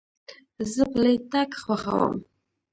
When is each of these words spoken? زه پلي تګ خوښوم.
زه 0.73 0.83
پلي 0.93 1.15
تګ 1.31 1.49
خوښوم. 1.63 2.15